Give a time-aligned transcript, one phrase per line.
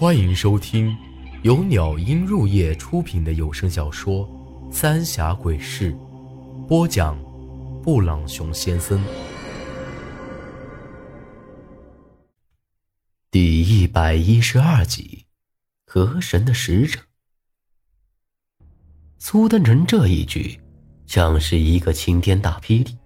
[0.00, 0.96] 欢迎收听
[1.42, 4.26] 由鸟音入夜出品的有声小说
[4.72, 5.92] 《三峡鬼事》，
[6.66, 7.22] 播讲：
[7.82, 8.98] 布朗熊先生。
[13.30, 15.26] 第一百一十二集，
[15.84, 16.98] 河神的使者。
[19.18, 20.58] 苏丹臣这一句，
[21.04, 22.96] 像是一个晴天大霹雳，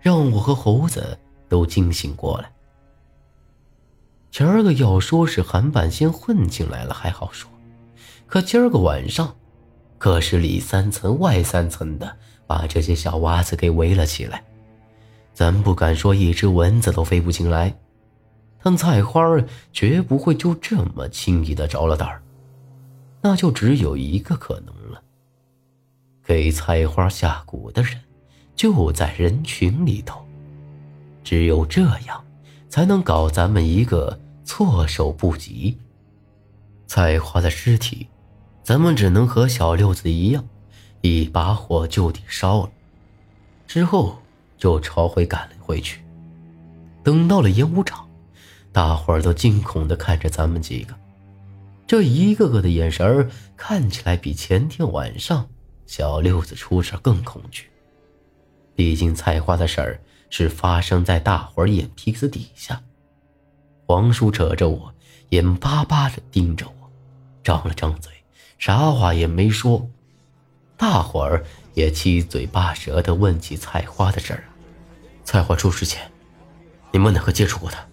[0.00, 1.18] 让我和猴子
[1.48, 2.52] 都惊醒过来。
[4.36, 7.50] 前儿个要说是韩半仙混进来了还好说，
[8.26, 9.34] 可今儿个晚上，
[9.96, 12.14] 可是里三层外三层的
[12.46, 14.44] 把这些小娃子给围了起来。
[15.32, 17.74] 咱不敢说一只蚊子都飞不进来，
[18.62, 19.24] 但菜花
[19.72, 22.22] 绝不会就这么轻易的着了胆儿。
[23.22, 25.02] 那就只有一个可能了，
[26.22, 27.98] 给菜花下蛊的人
[28.54, 30.20] 就在人群里头，
[31.24, 32.22] 只有这样，
[32.68, 34.20] 才能搞咱们一个。
[34.46, 35.76] 措手不及。
[36.86, 38.06] 菜花的尸体，
[38.62, 40.42] 咱们只能和小六子一样，
[41.02, 42.70] 一把火就地烧了，
[43.66, 44.16] 之后
[44.56, 46.00] 就朝回赶了回去。
[47.02, 48.08] 等到了演武场，
[48.72, 50.94] 大伙儿都惊恐地看着咱们几个，
[51.86, 55.48] 这一个个的眼神儿看起来比前天晚上
[55.86, 57.68] 小六子出事更恐惧。
[58.76, 60.00] 毕竟菜花的事儿
[60.30, 62.80] 是发生在大伙儿眼皮子底下。
[63.86, 64.92] 王叔扯着我，
[65.28, 66.90] 眼巴巴的盯着我，
[67.44, 68.12] 张了张嘴，
[68.58, 69.88] 啥话也没说。
[70.76, 74.44] 大伙儿也七嘴八舌的问起菜花的事儿。
[75.24, 76.10] 菜花出事前，
[76.92, 77.86] 你们哪个接触过他？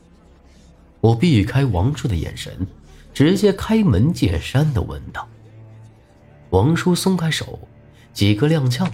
[0.99, 2.66] 我避开王叔的眼神，
[3.14, 5.27] 直接开门见山的问道。
[6.49, 7.59] 王叔松开手，
[8.14, 8.89] 几个踉跄，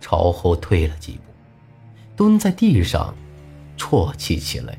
[0.00, 1.22] 朝后退了几步，
[2.16, 3.14] 蹲在地上，
[3.76, 4.78] 啜泣起来。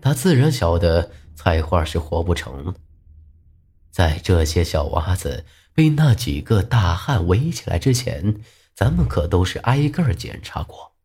[0.00, 2.74] 他自然晓得菜花是活不成了。
[3.90, 8.40] 在这些小娃子被那几个大汉围起来之前，
[8.74, 10.96] 咱们可都是挨个检查过。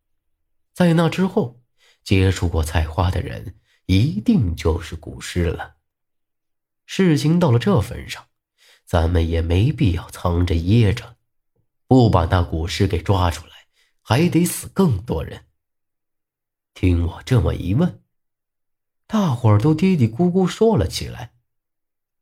[0.72, 1.60] 在那之后，
[2.04, 3.56] 接触过菜花的人
[3.86, 5.76] 一定就是古尸了。
[6.86, 8.26] 事情到了这份上，
[8.84, 11.16] 咱们也没必要藏着掖着，
[11.88, 13.52] 不把那古尸给抓出来，
[14.02, 15.46] 还得死更多人。
[16.74, 18.03] 听我这么一问。
[19.06, 21.32] 大伙儿都嘀嘀咕咕说了起来。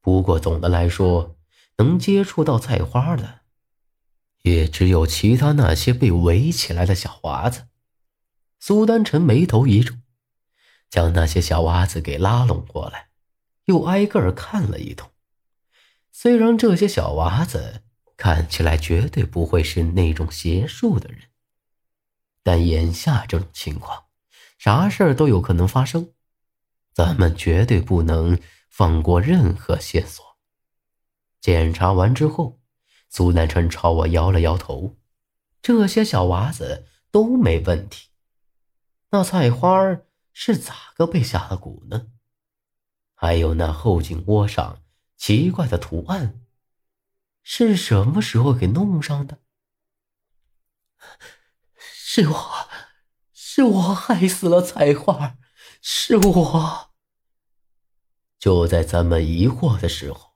[0.00, 1.36] 不过总的来说，
[1.76, 3.40] 能接触到菜花的，
[4.42, 7.68] 也只有其他那些被围起来的小娃子。
[8.58, 9.94] 苏丹臣眉头一皱，
[10.90, 13.08] 将那些小娃子给拉拢过来，
[13.64, 15.10] 又挨个看了一通。
[16.10, 17.82] 虽然这些小娃子
[18.16, 21.22] 看起来绝对不会是那种邪术的人，
[22.42, 24.04] 但眼下这种情况，
[24.58, 26.12] 啥事儿都有可能发生。
[26.92, 28.38] 咱们绝对不能
[28.68, 30.24] 放过任何线索。
[31.40, 32.60] 检查完之后，
[33.08, 34.96] 苏南辰朝我摇了摇头
[35.60, 38.10] ：“这些小娃子都没问题。
[39.10, 39.98] 那菜花
[40.32, 42.08] 是咋个被下了蛊呢？
[43.14, 44.82] 还有那后颈窝上
[45.16, 46.40] 奇怪的图案，
[47.42, 49.40] 是什么时候给弄上的？
[51.74, 52.68] 是我，
[53.32, 55.38] 是我害死了菜花。”
[55.84, 56.90] 是我。
[58.38, 60.34] 就在咱们疑惑的时候，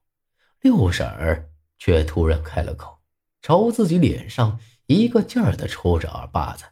[0.61, 3.01] 六婶儿却突然开了口，
[3.41, 6.65] 朝自己脸上一个劲儿的抽着耳巴子，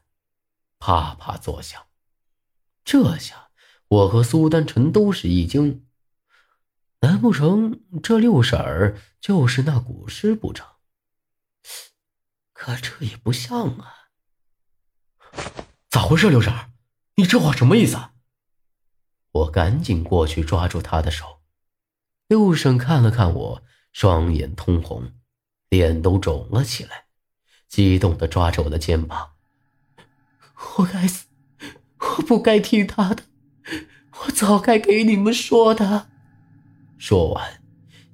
[0.81, 1.87] 啪啪作响。
[2.85, 3.51] 这下
[3.87, 5.87] 我和苏丹臣都是一惊，
[7.01, 10.67] 难不成这六婶儿就是那古尸不成？
[12.53, 14.11] 可这也不像啊！
[15.89, 16.73] 咋回事，六婶儿？
[17.15, 17.97] 你这话什么意思？
[19.35, 21.41] 我赶紧过去抓住他的手，
[22.29, 23.63] 六婶看了看我，
[23.93, 25.11] 双眼通红，
[25.69, 27.07] 脸都肿了起来，
[27.69, 29.33] 激动的抓着我的肩膀
[30.79, 31.27] ：“我该死，
[31.99, 33.25] 我不该听他的，
[34.21, 36.07] 我早该给你们说的。”
[36.97, 37.61] 说完，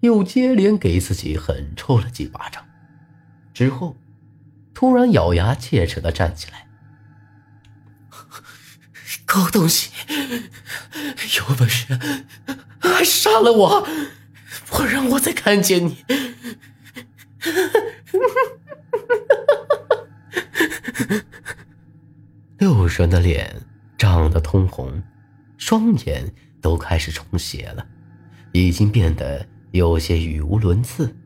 [0.00, 2.64] 又接连给自己狠抽了几巴掌，
[3.52, 3.94] 之后，
[4.72, 6.69] 突然咬牙切齿的站起来。
[9.32, 9.90] 狗东西，
[11.38, 11.96] 有本事
[12.80, 13.86] 还杀了我，
[14.66, 16.04] 不让我再看见你！
[22.58, 23.62] 六神的脸
[23.96, 25.00] 涨得通红，
[25.56, 27.86] 双眼都开始充血了，
[28.50, 31.16] 已经变得有些语无伦次。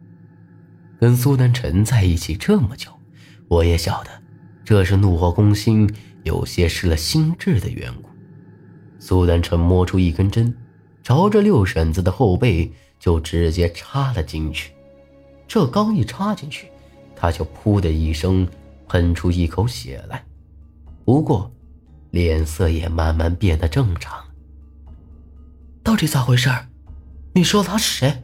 [1.00, 3.00] 跟苏南辰在一起这么久，
[3.48, 4.10] 我也晓得
[4.62, 5.90] 这是怒火攻心。
[6.24, 8.08] 有些失了心智的缘故，
[8.98, 10.52] 苏丹臣摸出一根针，
[11.02, 14.72] 朝着六婶子的后背就直接插了进去。
[15.46, 16.68] 这刚一插进去，
[17.14, 18.48] 他就噗的一声
[18.88, 20.24] 喷出一口血来，
[21.04, 21.52] 不过
[22.10, 24.24] 脸色也慢慢变得正常。
[25.82, 26.48] 到底咋回事？
[27.34, 28.22] 你说他是谁？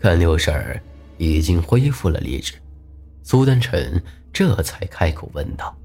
[0.00, 0.82] 看六婶儿
[1.18, 2.54] 已经恢复了理智，
[3.22, 4.02] 苏丹臣
[4.32, 5.76] 这才开口问道。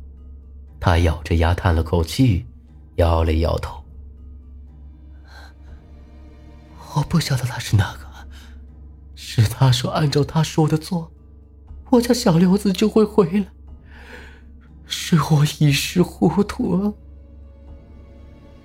[0.85, 2.45] 他咬着牙叹了口气，
[2.97, 3.83] 摇了摇头。
[6.93, 8.01] 我不晓得他是哪个，
[9.15, 11.11] 是他说按照他说的做，
[11.89, 13.47] 我家小六子就会回来。
[14.85, 16.93] 是我一时糊涂了。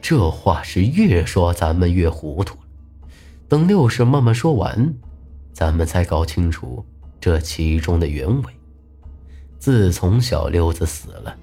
[0.02, 3.08] 这话是越说咱们越糊涂了。
[3.48, 4.94] 等六婶慢慢说完，
[5.54, 6.84] 咱们才搞清楚
[7.18, 8.52] 这其中的原委。
[9.58, 11.34] 自从小六子死了，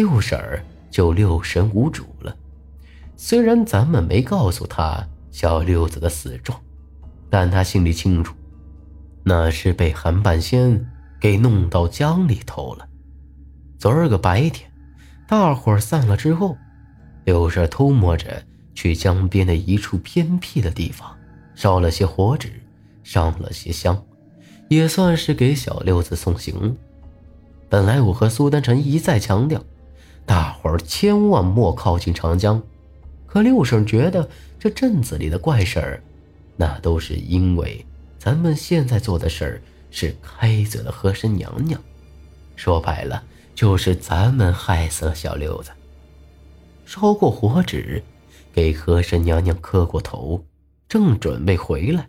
[0.00, 2.34] 六婶儿就六神无主了。
[3.16, 5.06] 虽然咱们没告诉他。
[5.30, 6.60] 小六子的死状，
[7.30, 8.34] 但他心里清楚，
[9.22, 10.84] 那是被韩半仙
[11.20, 12.88] 给弄到江里头了。
[13.78, 14.68] 昨儿个白天，
[15.28, 16.56] 大伙散了之后，
[17.24, 18.42] 六婶偷摸着
[18.74, 21.16] 去江边的一处偏僻的地方，
[21.54, 22.50] 烧了些火纸，
[23.04, 24.02] 上了些香，
[24.68, 26.76] 也算是给小六子送行。
[27.68, 29.62] 本来我和苏丹臣一再强调，
[30.30, 32.62] 大伙儿千万莫靠近长江。
[33.26, 34.30] 可六婶觉得
[34.60, 36.00] 这镇子里的怪事儿，
[36.56, 37.84] 那都是因为
[38.16, 41.82] 咱们现在做的事儿是开嘴了和珅娘娘，
[42.54, 43.24] 说白了
[43.56, 45.72] 就是咱们害死了小六子。
[46.86, 48.00] 烧过火纸，
[48.52, 50.46] 给和珅娘娘磕过头，
[50.88, 52.08] 正准备回来，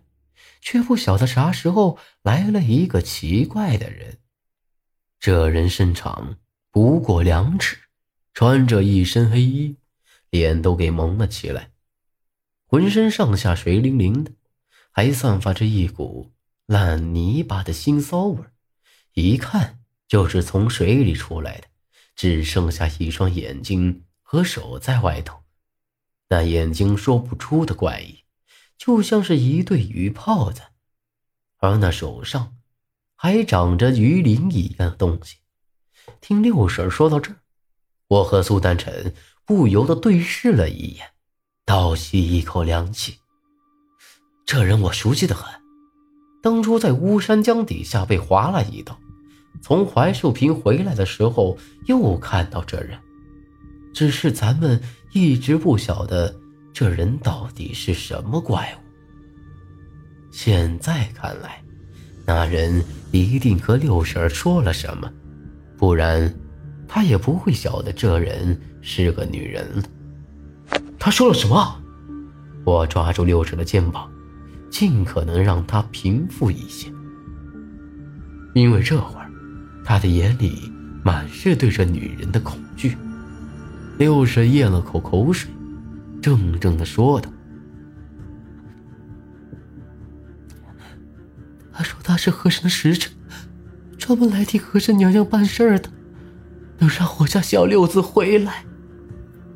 [0.61, 4.19] 却不晓得啥时候来了一个奇怪的人。
[5.19, 6.35] 这人身长
[6.69, 7.77] 不过两尺，
[8.33, 9.77] 穿着一身黑衣。
[10.29, 11.71] 脸都给蒙了起来，
[12.65, 14.31] 浑身上下水灵灵的，
[14.89, 16.31] 还散发着一股
[16.65, 18.41] 烂泥巴的腥骚味
[19.11, 21.67] 一看就是从水里出来的，
[22.15, 25.43] 只剩下一双眼睛和手在外头。
[26.29, 28.23] 那眼睛说不出的怪异，
[28.77, 30.61] 就像是一对鱼泡子，
[31.57, 32.55] 而那手上
[33.15, 35.39] 还长着鱼鳞一样的东西。
[36.21, 37.41] 听六婶说到这儿，
[38.11, 39.13] 我和苏丹臣。
[39.43, 41.05] 不由得对视了一眼，
[41.65, 43.15] 倒吸一口凉气。
[44.45, 45.51] 这人我熟悉的很，
[46.41, 48.97] 当初在巫山江底下被划了一刀，
[49.61, 52.97] 从槐树坪回来的时候又看到这人，
[53.93, 54.81] 只是咱们
[55.11, 56.33] 一直不晓得
[56.71, 60.31] 这人到底是什么怪物。
[60.31, 61.61] 现在看来，
[62.25, 62.81] 那人
[63.11, 65.11] 一定和六婶说了什么，
[65.77, 66.33] 不然。
[66.93, 69.83] 他也不会晓得这人是个女人了。
[70.99, 71.81] 他说了什么？
[72.65, 74.11] 我抓住六婶的肩膀，
[74.69, 76.91] 尽可能让她平复一些。
[78.53, 79.31] 因为这会儿，
[79.85, 80.69] 他的眼里
[81.01, 82.97] 满是对这女人的恐惧。
[83.97, 85.49] 六婶咽了口口水，
[86.21, 87.31] 怔怔的说道
[91.71, 93.09] ：“他说他是和珅的使者，
[93.97, 95.89] 专门来替和珅娘娘办事儿的。”
[96.81, 98.65] 能让我家小六子回来？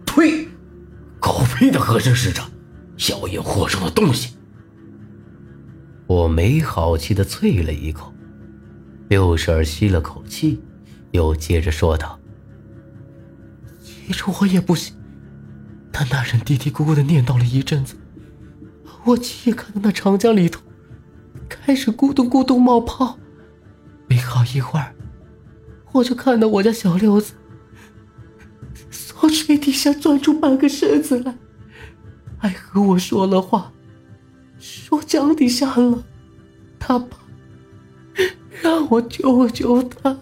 [0.06, 0.48] 呸！
[1.20, 2.44] 狗屁的和珅使者，
[3.10, 4.36] 妖言惑众的东西！
[6.06, 8.14] 我没好气的啐了一口。
[9.10, 10.62] 六婶儿吸了口气，
[11.12, 12.20] 又接着说道
[13.82, 14.96] ：“其实我也不信，
[15.92, 17.96] 但那人嘀嘀咕咕的念叨了一阵子，
[19.04, 20.62] 我亲眼看到那长江里头
[21.50, 23.18] 开始咕咚咕咚冒泡，
[24.08, 24.94] 没好一会儿。”
[25.96, 27.36] 我就看到我家小六子
[28.92, 31.34] 从水底下钻出半个身子来，
[32.38, 33.72] 还和我说了话，
[34.60, 36.04] 说江底下了，
[36.78, 37.18] 他爸
[38.62, 40.18] 让我救救他。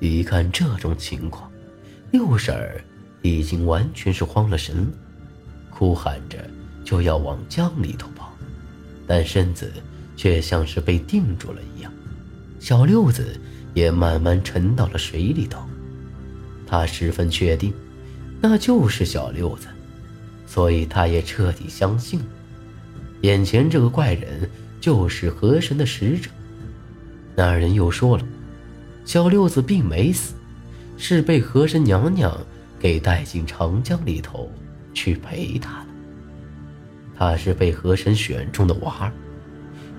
[0.00, 1.52] 一看这种情况，
[2.12, 2.82] 六婶儿
[3.20, 4.86] 已经完全是慌了神了，
[5.70, 6.38] 哭喊着
[6.82, 8.32] 就要往江里头跑，
[9.06, 9.70] 但身子
[10.16, 11.92] 却像是被定住了一样。
[12.58, 13.38] 小六子。
[13.74, 15.62] 也慢慢沉到了水里头。
[16.66, 17.72] 他十分确定，
[18.40, 19.68] 那就是小六子，
[20.46, 22.26] 所以他也彻底相信了，
[23.20, 24.48] 眼前这个怪人
[24.80, 26.30] 就是河神的使者。
[27.34, 28.24] 那人又说了，
[29.04, 30.34] 小六子并没死，
[30.96, 32.34] 是被河神娘娘
[32.78, 34.50] 给带进长江里头
[34.94, 35.86] 去陪他了。
[37.14, 39.12] 他是被河神选中的娃儿，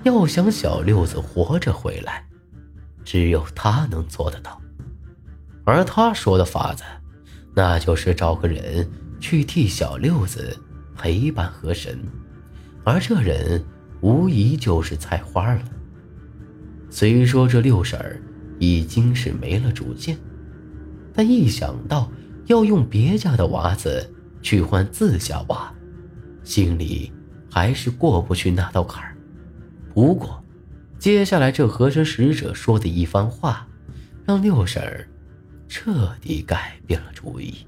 [0.02, 2.26] 要想小六子活着回来。
[3.04, 4.60] 只有他能做得到，
[5.64, 6.82] 而他说的法子，
[7.54, 8.88] 那就是找个人
[9.20, 10.56] 去替小六子
[10.96, 11.98] 陪伴河神，
[12.82, 13.62] 而这人
[14.00, 15.62] 无疑就是菜花了。
[16.90, 18.20] 虽说这六婶儿
[18.58, 20.18] 已经是没了主见，
[21.12, 22.10] 但一想到
[22.46, 25.72] 要用别家的娃子去换自家娃，
[26.44, 27.10] 心里
[27.50, 29.16] 还是过不去那道坎儿。
[29.94, 30.43] 不过，
[31.04, 33.68] 接下来这和珅使者说的一番话，
[34.24, 35.06] 让六婶儿
[35.68, 37.66] 彻底改变了主意。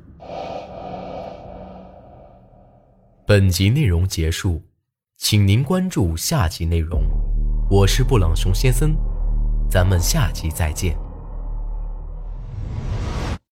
[3.27, 4.63] 本集内容结束，
[5.19, 7.03] 请您关注下集内容。
[7.69, 8.97] 我是布朗熊先生，
[9.69, 10.97] 咱们下集再见。